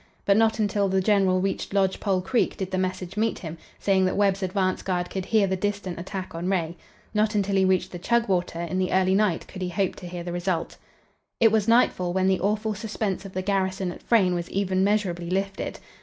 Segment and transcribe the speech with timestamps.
[0.25, 4.05] But not until the general reached Lodge Pole Creek did the message meet him, saying
[4.05, 6.75] that Webb's advance guard could hear the distant attack on Ray.
[7.13, 10.23] Not until he reached the Chugwater in the early night could he hope to hear
[10.23, 10.77] the result.
[11.39, 15.29] It was nightfall when the awful suspense of the garrison at Frayne was even measurably
[15.29, 15.77] lifted.